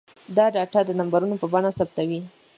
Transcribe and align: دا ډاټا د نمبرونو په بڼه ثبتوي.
دا 0.35 0.45
ډاټا 0.55 0.81
د 0.85 0.91
نمبرونو 0.99 1.35
په 1.41 1.47
بڼه 1.53 1.69
ثبتوي. 1.77 2.19